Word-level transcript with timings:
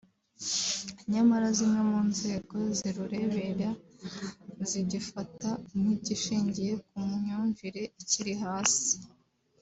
nyamara 1.11 1.47
zimwe 1.57 1.81
mu 1.91 1.99
nzego 2.11 2.57
zirureberera 2.77 3.69
zigifata 4.69 5.49
nk’igishingiye 5.77 6.73
ku 6.87 6.97
myumvire 7.21 7.81
ikiri 8.01 8.33
hasi 8.43 8.91